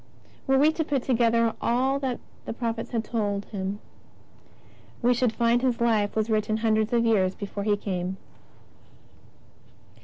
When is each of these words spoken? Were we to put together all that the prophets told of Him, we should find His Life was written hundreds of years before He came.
Were 0.47 0.57
we 0.57 0.71
to 0.71 0.83
put 0.83 1.03
together 1.03 1.53
all 1.61 1.99
that 1.99 2.19
the 2.45 2.53
prophets 2.53 2.89
told 3.03 3.43
of 3.43 3.51
Him, 3.51 3.77
we 5.03 5.13
should 5.13 5.31
find 5.31 5.61
His 5.61 5.79
Life 5.79 6.15
was 6.15 6.27
written 6.27 6.57
hundreds 6.57 6.91
of 6.91 7.05
years 7.05 7.35
before 7.35 7.65
He 7.65 7.77
came. 7.77 8.17